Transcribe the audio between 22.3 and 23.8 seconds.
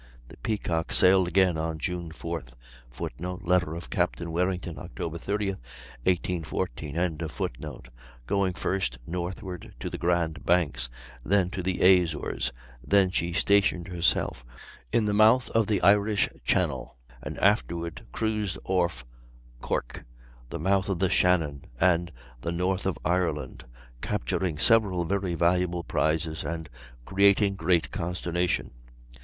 the north of Ireland,